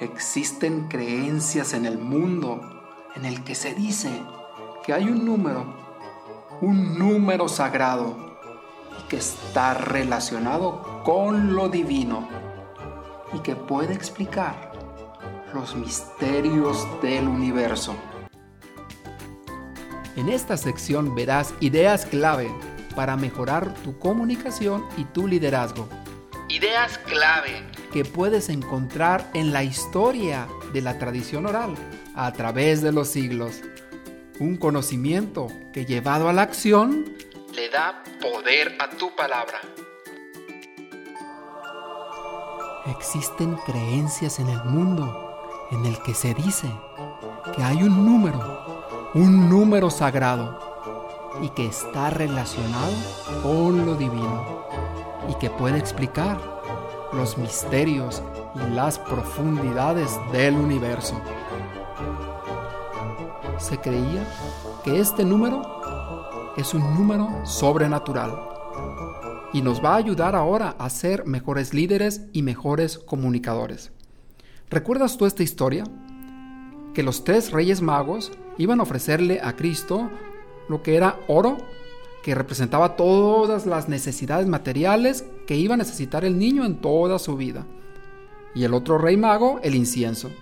Existen 0.00 0.88
creencias 0.88 1.72
en 1.72 1.86
el 1.86 1.96
mundo 1.96 2.60
en 3.14 3.24
el 3.24 3.42
que 3.44 3.54
se 3.54 3.74
dice 3.74 4.10
que 4.84 4.92
hay 4.92 5.04
un 5.04 5.24
número, 5.24 5.74
un 6.60 6.98
número 6.98 7.48
sagrado 7.48 8.36
y 9.00 9.08
que 9.08 9.16
está 9.16 9.72
relacionado 9.72 11.02
con 11.02 11.54
lo 11.54 11.70
divino 11.70 12.28
y 13.32 13.38
que 13.38 13.56
puede 13.56 13.94
explicar 13.94 14.72
los 15.54 15.74
misterios 15.74 16.86
del 17.00 17.26
universo. 17.26 17.94
En 20.14 20.28
esta 20.28 20.58
sección 20.58 21.14
verás 21.14 21.54
ideas 21.60 22.04
clave 22.04 22.50
para 22.94 23.16
mejorar 23.16 23.72
tu 23.82 23.98
comunicación 23.98 24.84
y 24.98 25.04
tu 25.04 25.26
liderazgo. 25.26 25.88
Ideas 26.48 26.98
clave 26.98 27.66
que 27.92 28.04
puedes 28.04 28.48
encontrar 28.48 29.28
en 29.34 29.52
la 29.52 29.64
historia 29.64 30.46
de 30.72 30.80
la 30.80 30.96
tradición 30.96 31.44
oral 31.44 31.74
a 32.14 32.32
través 32.32 32.82
de 32.82 32.92
los 32.92 33.08
siglos. 33.08 33.62
Un 34.38 34.56
conocimiento 34.56 35.48
que 35.72 35.84
llevado 35.84 36.28
a 36.28 36.32
la 36.32 36.42
acción 36.42 37.16
le 37.52 37.68
da 37.68 38.04
poder 38.20 38.76
a 38.78 38.90
tu 38.90 39.14
palabra. 39.16 39.60
Existen 42.96 43.56
creencias 43.66 44.38
en 44.38 44.48
el 44.48 44.62
mundo 44.64 45.66
en 45.72 45.84
el 45.84 46.00
que 46.02 46.14
se 46.14 46.32
dice 46.32 46.70
que 47.56 47.62
hay 47.64 47.82
un 47.82 48.06
número, 48.06 49.10
un 49.14 49.50
número 49.50 49.90
sagrado 49.90 50.60
y 51.42 51.48
que 51.50 51.66
está 51.66 52.10
relacionado 52.10 52.94
con 53.42 53.84
lo 53.84 53.96
divino 53.96 54.56
y 55.28 55.34
que 55.34 55.50
puede 55.50 55.78
explicar 55.78 56.38
los 57.12 57.38
misterios 57.38 58.22
y 58.54 58.74
las 58.74 58.98
profundidades 58.98 60.18
del 60.32 60.54
universo. 60.54 61.20
Se 63.58 63.78
creía 63.78 64.26
que 64.84 65.00
este 65.00 65.24
número 65.24 65.62
es 66.56 66.74
un 66.74 66.82
número 66.94 67.28
sobrenatural 67.44 68.32
y 69.52 69.62
nos 69.62 69.82
va 69.82 69.94
a 69.94 69.96
ayudar 69.96 70.34
ahora 70.34 70.74
a 70.78 70.90
ser 70.90 71.26
mejores 71.26 71.72
líderes 71.72 72.22
y 72.32 72.42
mejores 72.42 72.98
comunicadores. 72.98 73.92
¿Recuerdas 74.68 75.16
tú 75.16 75.26
esta 75.26 75.42
historia? 75.42 75.84
Que 76.92 77.02
los 77.02 77.24
tres 77.24 77.52
reyes 77.52 77.80
magos 77.80 78.32
iban 78.58 78.80
a 78.80 78.82
ofrecerle 78.82 79.40
a 79.42 79.54
Cristo 79.54 80.10
lo 80.68 80.82
que 80.82 80.96
era 80.96 81.20
oro, 81.28 81.58
que 82.26 82.34
representaba 82.34 82.96
todas 82.96 83.66
las 83.66 83.88
necesidades 83.88 84.48
materiales 84.48 85.24
que 85.46 85.54
iba 85.54 85.74
a 85.74 85.76
necesitar 85.76 86.24
el 86.24 86.40
niño 86.40 86.64
en 86.64 86.74
toda 86.74 87.20
su 87.20 87.36
vida. 87.36 87.64
Y 88.52 88.64
el 88.64 88.74
otro 88.74 88.98
rey 88.98 89.16
mago, 89.16 89.60
el 89.62 89.76
incienso, 89.76 90.32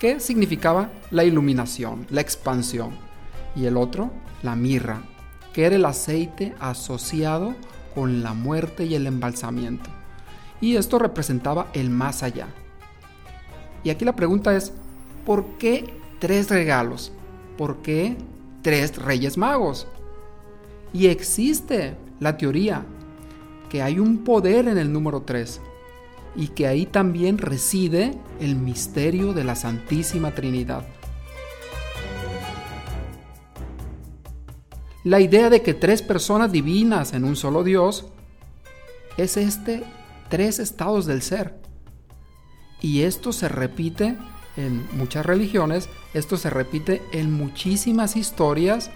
que 0.00 0.18
significaba 0.18 0.92
la 1.10 1.24
iluminación, 1.24 2.06
la 2.08 2.22
expansión. 2.22 2.92
Y 3.54 3.66
el 3.66 3.76
otro, 3.76 4.12
la 4.42 4.56
mirra, 4.56 5.02
que 5.52 5.66
era 5.66 5.76
el 5.76 5.84
aceite 5.84 6.54
asociado 6.58 7.54
con 7.94 8.22
la 8.22 8.32
muerte 8.32 8.86
y 8.86 8.94
el 8.94 9.06
embalsamiento. 9.06 9.90
Y 10.62 10.76
esto 10.76 10.98
representaba 10.98 11.66
el 11.74 11.90
más 11.90 12.22
allá. 12.22 12.48
Y 13.84 13.90
aquí 13.90 14.06
la 14.06 14.16
pregunta 14.16 14.56
es, 14.56 14.72
¿por 15.26 15.44
qué 15.58 16.00
tres 16.18 16.48
regalos? 16.48 17.12
¿Por 17.58 17.82
qué 17.82 18.16
tres 18.62 18.96
reyes 18.96 19.36
magos? 19.36 19.86
Y 20.92 21.06
existe 21.06 21.96
la 22.20 22.36
teoría 22.36 22.84
que 23.68 23.82
hay 23.82 23.98
un 23.98 24.24
poder 24.24 24.68
en 24.68 24.78
el 24.78 24.92
número 24.92 25.22
3 25.22 25.60
y 26.36 26.48
que 26.48 26.66
ahí 26.66 26.86
también 26.86 27.38
reside 27.38 28.12
el 28.40 28.56
misterio 28.56 29.32
de 29.32 29.44
la 29.44 29.56
Santísima 29.56 30.32
Trinidad. 30.32 30.86
La 35.02 35.20
idea 35.20 35.50
de 35.50 35.62
que 35.62 35.72
tres 35.72 36.02
personas 36.02 36.50
divinas 36.50 37.12
en 37.12 37.24
un 37.24 37.36
solo 37.36 37.62
Dios 37.62 38.06
es 39.16 39.36
este 39.36 39.84
tres 40.28 40.58
estados 40.58 41.06
del 41.06 41.22
ser. 41.22 41.54
Y 42.80 43.02
esto 43.02 43.32
se 43.32 43.48
repite 43.48 44.16
en 44.56 44.86
muchas 44.96 45.24
religiones, 45.24 45.88
esto 46.14 46.36
se 46.36 46.50
repite 46.50 47.02
en 47.12 47.32
muchísimas 47.32 48.16
historias 48.16 48.90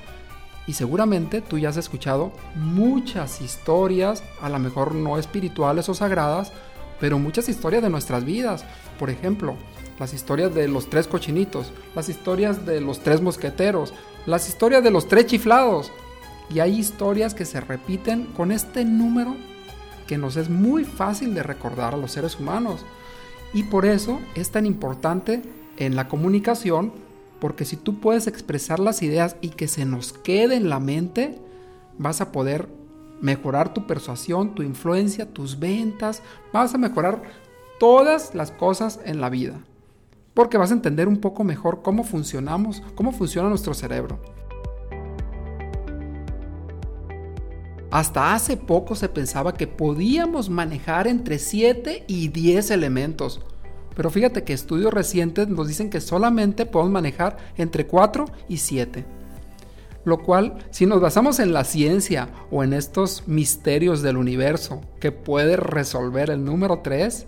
y 0.71 0.73
seguramente 0.73 1.41
tú 1.41 1.59
ya 1.59 1.71
has 1.71 1.77
escuchado 1.77 2.31
muchas 2.55 3.41
historias, 3.41 4.23
a 4.41 4.49
lo 4.49 4.61
mejor 4.61 4.95
no 4.95 5.19
espirituales 5.19 5.89
o 5.89 5.95
sagradas, 5.95 6.53
pero 7.01 7.19
muchas 7.19 7.49
historias 7.49 7.83
de 7.83 7.91
nuestras 7.91 8.25
vidas. 8.25 8.65
Por 8.97 9.11
ejemplo, 9.11 9.57
las 9.99 10.15
historias 10.15 10.55
de 10.55 10.69
los 10.69 10.89
tres 10.89 11.09
cochinitos, 11.09 11.73
las 11.97 12.09
historias 12.09 12.67
de 12.67 12.81
los 12.81 13.01
tres 13.01 13.21
mosqueteros, 13.21 13.95
las 14.27 14.49
historias 14.49 14.85
de 14.85 14.93
los 14.93 15.09
tres 15.09 15.27
chiflados. 15.27 15.91
Y 16.55 16.61
hay 16.61 16.79
historias 16.79 17.35
que 17.35 17.47
se 17.47 17.61
repiten 17.61 18.27
con 18.27 18.53
este 18.53 18.85
número 18.85 19.35
que 20.07 20.19
nos 20.19 20.37
es 20.37 20.49
muy 20.49 20.85
fácil 20.85 21.35
de 21.35 21.43
recordar 21.43 21.95
a 21.95 21.97
los 21.97 22.13
seres 22.13 22.39
humanos. 22.39 22.83
Y 23.53 23.65
por 23.65 23.87
eso 23.87 24.21
es 24.37 24.53
tan 24.53 24.67
importante 24.67 25.43
en 25.79 25.97
la 25.97 26.07
comunicación 26.07 26.93
porque 27.41 27.65
si 27.65 27.77
tú 27.77 28.01
puedes 28.01 28.27
expresar 28.27 28.79
las 28.79 29.03
ideas 29.03 29.37
y 29.41 29.49
que 29.49 29.67
se 29.67 29.85
nos 29.85 30.13
quede 30.13 30.57
en 30.57 30.69
la 30.69 30.79
mente, 30.79 31.41
vas 31.99 32.21
a 32.21 32.33
poder 32.33 32.69
mejorar 33.21 33.75
tu 33.75 33.87
persuasión, 33.87 34.55
tu 34.55 34.63
influencia, 34.63 35.33
tus 35.33 35.59
ventas, 35.59 36.23
vas 36.53 36.75
a 36.75 36.79
mejorar 36.79 37.23
todas 37.79 38.35
las 38.35 38.51
cosas 38.51 39.01
en 39.05 39.21
la 39.21 39.31
vida. 39.31 39.61
Porque 40.35 40.59
vas 40.59 40.71
a 40.71 40.75
entender 40.75 41.09
un 41.09 41.19
poco 41.19 41.45
mejor 41.45 41.83
cómo 41.83 42.05
funcionamos, 42.05 42.83
cómo 42.95 43.13
funciona 43.13 43.49
nuestro 43.49 43.75
cerebro. 43.75 44.21
Hasta 47.91 48.35
hace 48.35 48.57
poco 48.57 48.95
se 48.95 49.09
pensaba 49.09 49.55
que 49.55 49.67
podíamos 49.67 50.49
manejar 50.49 51.09
entre 51.09 51.39
7 51.39 52.05
y 52.07 52.29
10 52.29 52.71
elementos. 52.71 53.41
Pero 53.97 54.11
fíjate 54.11 54.45
que 54.45 54.53
estudios 54.53 54.93
recientes 54.93 55.49
nos 55.49 55.69
dicen 55.69 55.91
que 55.91 56.01
solamente 56.01 56.67
podemos 56.67 56.93
manejar 56.93 57.37
entre 57.57 57.87
4 57.87 58.27
y 58.49 58.59
7. 58.59 59.05
Lo 60.05 60.23
cual, 60.23 60.59
si 60.71 60.87
nos 60.87 61.01
basamos 61.01 61.41
en 61.41 61.53
la 61.53 61.65
ciencia 61.65 62.29
o 62.51 62.65
en 62.65 62.73
estos 62.73 63.29
misterios 63.29 64.01
del 64.01 64.17
universo 64.17 64.81
que 64.99 65.13
puede 65.13 65.57
resolver 65.57 66.31
el 66.31 66.45
número 66.45 66.81
3, 66.83 67.27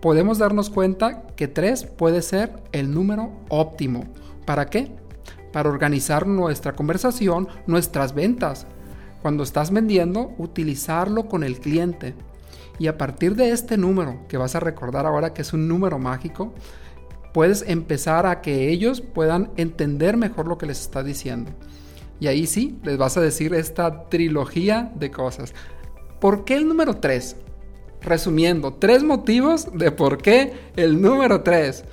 podemos 0.00 0.38
darnos 0.38 0.70
cuenta 0.70 1.26
que 1.36 1.46
3 1.46 1.84
puede 1.84 2.22
ser 2.22 2.62
el 2.72 2.92
número 2.92 3.30
óptimo. 3.48 4.04
¿Para 4.44 4.66
qué? 4.66 4.90
Para 5.52 5.68
organizar 5.68 6.26
nuestra 6.26 6.72
conversación, 6.72 7.48
nuestras 7.66 8.14
ventas. 8.14 8.66
Cuando 9.22 9.44
estás 9.44 9.70
vendiendo, 9.70 10.32
utilizarlo 10.38 11.28
con 11.28 11.44
el 11.44 11.60
cliente 11.60 12.14
y 12.80 12.86
a 12.86 12.96
partir 12.96 13.36
de 13.36 13.50
este 13.50 13.76
número, 13.76 14.26
que 14.26 14.38
vas 14.38 14.54
a 14.54 14.60
recordar 14.60 15.04
ahora 15.04 15.34
que 15.34 15.42
es 15.42 15.52
un 15.52 15.68
número 15.68 15.98
mágico, 15.98 16.54
puedes 17.34 17.62
empezar 17.68 18.24
a 18.24 18.40
que 18.40 18.70
ellos 18.70 19.02
puedan 19.02 19.50
entender 19.58 20.16
mejor 20.16 20.48
lo 20.48 20.56
que 20.56 20.64
les 20.64 20.80
está 20.80 21.02
diciendo. 21.02 21.50
Y 22.20 22.28
ahí 22.28 22.46
sí, 22.46 22.78
les 22.82 22.96
vas 22.96 23.18
a 23.18 23.20
decir 23.20 23.52
esta 23.52 24.08
trilogía 24.08 24.92
de 24.94 25.10
cosas. 25.10 25.52
¿Por 26.22 26.46
qué 26.46 26.54
el 26.54 26.66
número 26.66 26.96
3? 26.96 27.36
Resumiendo, 28.00 28.72
tres 28.72 29.02
motivos 29.02 29.68
de 29.74 29.92
por 29.92 30.16
qué 30.16 30.54
el 30.74 31.02
número 31.02 31.42
3. 31.42 31.84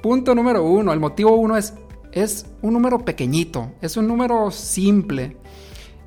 Punto 0.00 0.32
número 0.36 0.62
1, 0.62 0.92
el 0.92 1.00
motivo 1.00 1.34
1 1.34 1.56
es, 1.56 1.74
es 2.12 2.46
un 2.62 2.72
número 2.72 3.00
pequeñito, 3.00 3.72
es 3.80 3.96
un 3.96 4.06
número 4.06 4.52
simple. 4.52 5.36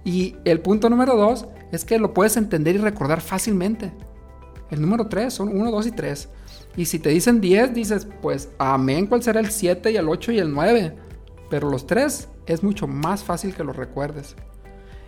Y 0.06 0.38
el 0.46 0.62
punto 0.62 0.90
número 0.90 1.18
2 1.18 1.46
es 1.72 1.86
que 1.86 2.00
lo 2.00 2.14
puedes 2.14 2.38
entender 2.38 2.76
y 2.76 2.80
recordar 2.80 3.22
fácilmente. 3.22 3.92
El 4.70 4.82
número 4.82 5.08
3 5.08 5.34
son 5.34 5.50
1, 5.50 5.72
2 5.72 5.88
y 5.88 5.92
3. 5.92 6.30
Y 6.76 6.86
si 6.86 7.00
te 7.00 7.10
dicen 7.10 7.42
10, 7.42 7.74
dices, 7.74 8.08
pues 8.22 8.50
amén, 8.58 9.08
¿cuál 9.08 9.24
será 9.24 9.40
el 9.40 9.50
7 9.50 9.92
y 9.92 9.98
el 9.98 10.08
8 10.08 10.32
y 10.34 10.40
el 10.40 10.54
9? 10.54 10.96
Pero 11.50 11.70
los 11.70 11.88
3 11.88 12.28
es 12.46 12.64
mucho 12.64 12.88
más 12.88 13.24
fácil 13.24 13.56
que 13.56 13.64
los 13.64 13.76
recuerdes. 13.76 14.36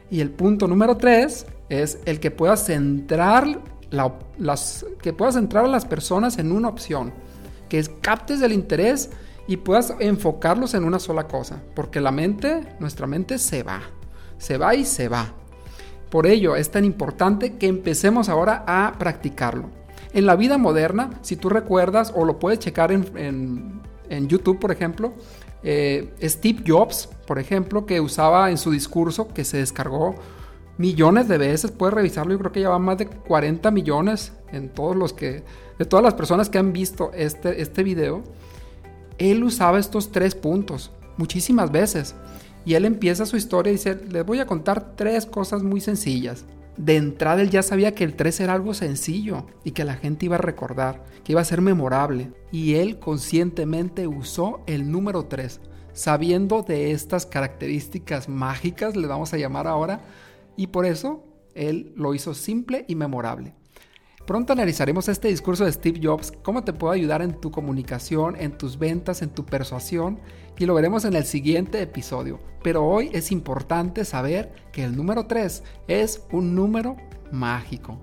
Y 0.10 0.22
el 0.22 0.32
punto 0.32 0.68
número 0.68 0.98
3 0.98 1.46
es 1.70 2.00
el 2.06 2.20
que 2.20 2.32
puedas 2.32 2.66
centrar, 2.66 3.62
las, 3.92 4.86
que 5.02 5.14
puedas 5.14 5.36
centrar 5.36 5.66
a 5.66 5.68
las 5.68 5.86
personas 5.86 6.38
en 6.40 6.52
una 6.52 6.70
opción. 6.70 7.14
Que 7.68 7.84
captes 8.02 8.42
el 8.42 8.52
interés 8.52 9.12
y 9.48 9.58
puedas 9.58 9.94
enfocarlos 10.00 10.74
en 10.74 10.84
una 10.84 11.00
sola 11.00 11.28
cosa. 11.28 11.62
Porque 11.76 12.02
la 12.02 12.12
mente, 12.12 12.76
nuestra 12.80 13.06
mente 13.06 13.38
se 13.38 13.62
va. 13.62 13.82
Se 14.40 14.58
va 14.58 14.74
y 14.74 14.86
se 14.86 15.08
va. 15.08 15.34
Por 16.10 16.26
ello 16.26 16.56
es 16.56 16.72
tan 16.72 16.86
importante 16.86 17.58
que 17.58 17.68
empecemos 17.68 18.30
ahora 18.30 18.64
a 18.68 18.94
practicarlo. 18.98 19.70
En 20.12 20.26
la 20.26 20.36
vida 20.36 20.58
moderna, 20.58 21.12
si 21.22 21.36
tú 21.36 21.50
recuerdas 21.50 22.12
o 22.16 22.26
lo 22.26 22.40
puedes 22.40 22.60
checar 22.60 22.92
en, 22.92 23.82
YouTube, 24.28 24.60
por 24.60 24.72
ejemplo, 24.72 25.14
eh, 25.62 26.14
Steve 26.24 26.64
Jobs, 26.66 27.08
por 27.28 27.38
ejemplo, 27.38 27.86
que 27.86 28.02
usaba 28.02 28.50
en 28.50 28.58
su 28.58 28.72
discurso, 28.72 29.28
que 29.28 29.46
se 29.46 29.58
descargó 29.58 30.16
millones 30.80 31.28
de 31.28 31.38
veces, 31.38 31.72
puedes 31.72 31.94
revisarlo, 31.94 32.32
yo 32.32 32.40
creo 32.40 32.52
que 32.52 32.62
lleva 32.62 32.80
más 32.80 32.98
de 32.98 33.06
40 33.06 33.70
millones 33.70 34.32
en 34.52 34.70
todos 34.70 34.96
los 34.96 35.14
que 35.14 35.44
de 35.78 35.86
todas 35.86 36.04
las 36.04 36.14
personas 36.14 36.50
que 36.50 36.58
han 36.58 36.74
visto 36.74 37.12
este, 37.14 37.62
este 37.62 37.84
video, 37.84 38.24
él 39.18 39.44
usaba 39.44 39.80
estos 39.80 40.12
tres 40.12 40.36
puntos 40.36 40.92
muchísimas 41.20 41.72
veces. 41.72 42.16
Y 42.66 42.74
él 42.74 42.86
empieza 42.86 43.26
su 43.26 43.38
historia 43.38 43.72
y 43.72 43.76
dice, 43.76 43.96
les 44.10 44.26
voy 44.26 44.40
a 44.40 44.48
contar 44.48 44.96
tres 44.96 45.26
cosas 45.26 45.62
muy 45.62 45.82
sencillas. 45.82 46.46
De 46.78 46.96
entrada 46.96 47.42
él 47.42 47.50
ya 47.50 47.62
sabía 47.62 47.94
que 47.94 48.06
el 48.06 48.16
3 48.16 48.40
era 48.40 48.54
algo 48.54 48.74
sencillo 48.74 49.46
y 49.66 49.72
que 49.72 49.84
la 49.84 49.96
gente 49.96 50.26
iba 50.26 50.36
a 50.36 50.42
recordar, 50.42 51.04
que 51.26 51.34
iba 51.34 51.42
a 51.42 51.46
ser 51.46 51.62
memorable. 51.62 52.32
Y 52.54 52.76
él 52.76 53.00
conscientemente 53.00 54.08
usó 54.08 54.62
el 54.66 54.90
número 54.90 55.26
3, 55.26 55.60
sabiendo 55.92 56.62
de 56.64 56.92
estas 56.92 57.26
características 57.26 58.30
mágicas, 58.30 58.96
le 58.96 59.08
vamos 59.08 59.34
a 59.34 59.38
llamar 59.38 59.68
ahora, 59.68 60.02
y 60.56 60.68
por 60.68 60.86
eso 60.86 61.26
él 61.54 61.92
lo 61.98 62.14
hizo 62.14 62.34
simple 62.34 62.86
y 62.88 62.96
memorable. 62.96 63.54
Pronto 64.30 64.54
analizaremos 64.54 65.10
este 65.10 65.28
discurso 65.30 65.66
de 65.66 65.72
Steve 65.72 66.02
Jobs, 66.04 66.32
cómo 66.44 66.64
te 66.64 66.72
puede 66.72 67.00
ayudar 67.00 67.24
en 67.24 67.34
tu 67.34 67.50
comunicación, 67.50 68.36
en 68.40 68.56
tus 68.56 68.78
ventas, 68.78 69.24
en 69.24 69.32
tu 69.32 69.44
persuasión, 69.44 70.20
y 70.56 70.68
lo 70.68 70.76
veremos 70.76 71.04
en 71.06 71.16
el 71.16 71.26
siguiente 71.26 71.82
episodio. 71.82 72.40
Pero 72.62 72.86
hoy 72.86 73.10
es 73.12 73.32
importante 73.32 74.06
saber 74.06 74.54
que 74.72 74.84
el 74.84 74.96
número 74.96 75.26
3 75.26 75.64
es 75.88 76.22
un 76.32 76.54
número 76.54 76.96
mágico. 77.32 77.98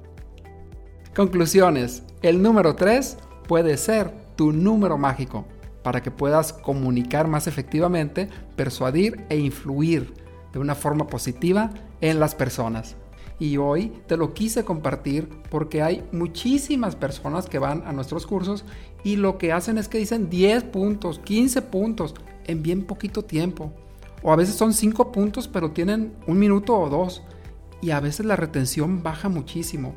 Conclusiones. 1.15 2.03
El 2.23 2.43
número 2.43 2.75
3 2.75 3.19
puede 3.47 3.77
ser 3.77 4.11
tu 4.35 4.51
número 4.51 4.99
mágico 4.99 5.45
para 5.85 6.03
que 6.03 6.11
puedas 6.11 6.53
comunicar 6.53 7.29
más 7.29 7.47
efectivamente, 7.47 8.29
persuadir 8.57 9.25
e 9.29 9.39
influir 9.39 10.13
de 10.53 10.59
una 10.59 10.75
forma 10.75 11.07
positiva 11.07 11.71
en 12.01 12.19
las 12.19 12.35
personas 12.35 12.97
y 13.39 13.59
hoy 13.59 13.93
te 14.07 14.17
lo 14.17 14.33
quise 14.33 14.65
compartir 14.65 15.29
porque 15.51 15.83
hay 15.83 16.05
muchísimas 16.13 16.97
personas 16.97 17.47
que 17.47 17.59
van 17.59 17.83
a 17.87 17.93
nuestros 17.93 18.27
cursos 18.27 18.65
y 19.05 19.17
lo 19.17 19.39
que 19.39 19.53
hacen 19.53 19.79
es 19.79 19.89
que 19.89 19.99
dicen 19.99 20.31
10 20.31 20.65
puntos, 20.65 21.19
15 21.19 21.63
puntos 21.63 22.15
en 22.47 22.63
bien 22.63 22.85
poquito 22.85 23.25
tiempo. 23.25 23.73
O 24.23 24.33
a 24.33 24.37
veces 24.37 24.55
son 24.55 24.73
5 24.73 25.13
puntos 25.13 25.49
pero 25.49 25.71
tienen 25.73 26.15
un 26.27 26.39
minuto 26.39 26.79
o 26.79 26.89
dos 26.89 27.23
y 27.83 27.91
a 27.91 28.01
veces 28.01 28.27
la 28.27 28.37
retención 28.37 29.03
baja 29.03 29.29
muchísimo. 29.29 29.95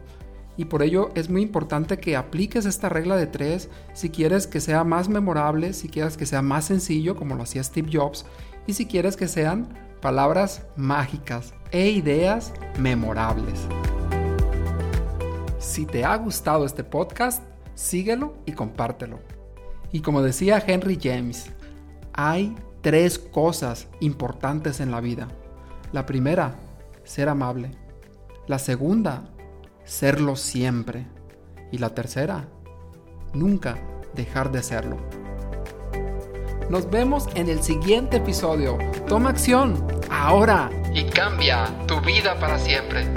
Y 0.58 0.66
por 0.66 0.84
ello 0.84 1.12
es 1.16 1.30
muy 1.30 1.42
importante 1.42 2.00
que 2.00 2.18
apliques 2.18 2.66
esta 2.66 2.90
regla 2.90 3.16
de 3.16 3.28
3 3.28 3.70
si 3.94 4.10
quieres 4.10 4.46
que 4.46 4.60
sea 4.60 4.84
más 4.84 5.08
memorable, 5.08 5.72
si 5.72 5.88
quieres 5.88 6.18
que 6.18 6.26
sea 6.26 6.42
más 6.42 6.66
sencillo 6.66 7.16
como 7.16 7.36
lo 7.36 7.44
hacía 7.44 7.64
Steve 7.64 7.90
Jobs 7.94 8.26
y 8.68 8.74
si 8.74 8.86
quieres 8.86 9.16
que 9.16 9.30
sean 9.30 9.89
palabras 10.02 10.64
mágicas 10.76 11.54
e 11.72 11.90
ideas 11.90 12.54
memorables. 12.78 13.68
Si 15.60 15.86
te 15.86 16.06
ha 16.06 16.16
gustado 16.16 16.66
este 16.66 16.84
podcast, 16.84 17.44
síguelo 17.76 18.34
y 18.46 18.54
compártelo. 18.54 19.20
Y 19.92 20.02
como 20.02 20.22
decía 20.22 20.64
Henry 20.66 21.00
James, 21.02 21.52
hay 22.14 22.56
tres 22.82 23.20
cosas 23.20 23.88
importantes 24.00 24.80
en 24.80 24.92
la 24.92 25.02
vida. 25.02 25.28
La 25.92 26.06
primera, 26.06 26.56
ser 27.04 27.30
amable. 27.30 27.72
La 28.48 28.60
segunda, 28.60 29.24
serlo 29.84 30.36
siempre. 30.36 31.08
Y 31.72 31.78
la 31.78 31.94
tercera, 31.94 32.48
nunca 33.34 33.78
dejar 34.16 34.52
de 34.52 34.64
serlo. 34.64 34.98
Nos 36.70 36.88
vemos 36.88 37.28
en 37.34 37.50
el 37.50 37.64
siguiente 37.64 38.18
episodio. 38.18 38.78
Toma 39.08 39.32
acción 39.32 39.88
ahora 40.12 40.70
y 40.94 41.04
cambia 41.04 41.66
tu 41.88 42.00
vida 42.02 42.40
para 42.40 42.60
siempre. 42.60 43.08